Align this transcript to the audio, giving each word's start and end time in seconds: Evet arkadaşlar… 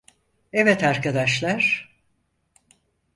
Evet 0.53 0.83
arkadaşlar… 0.83 1.91